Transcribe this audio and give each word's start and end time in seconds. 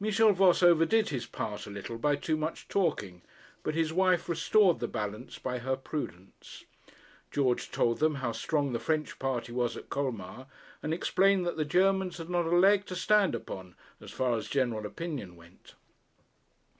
Michel 0.00 0.32
Voss 0.32 0.62
overdid 0.62 1.10
his 1.10 1.26
part 1.26 1.66
a 1.66 1.70
little 1.70 1.98
by 1.98 2.16
too 2.16 2.38
much 2.38 2.66
talking, 2.66 3.20
but 3.62 3.74
his 3.74 3.92
wife 3.92 4.26
restored 4.26 4.78
the 4.80 4.88
balance 4.88 5.38
by 5.38 5.58
her 5.58 5.76
prudence. 5.76 6.64
George 7.30 7.70
told 7.70 7.98
them 7.98 8.14
how 8.14 8.32
strong 8.32 8.72
the 8.72 8.78
French 8.78 9.18
party 9.18 9.52
was 9.52 9.76
at 9.76 9.90
Colmar, 9.90 10.46
and 10.82 10.94
explained 10.94 11.44
that 11.44 11.58
the 11.58 11.64
Germans 11.66 12.16
had 12.16 12.30
not 12.30 12.46
a 12.46 12.56
leg 12.56 12.86
to 12.86 12.96
stand 12.96 13.34
upon 13.34 13.74
as 14.00 14.10
far 14.10 14.34
as 14.38 14.48
general 14.48 14.86
opinion 14.86 15.36
went. 15.36 15.74